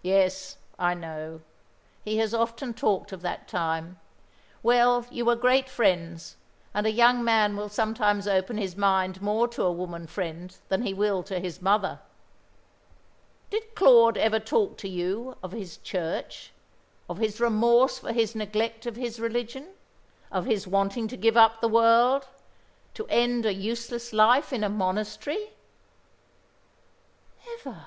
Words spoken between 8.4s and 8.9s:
his